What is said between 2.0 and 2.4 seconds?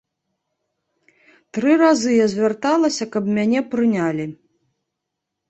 я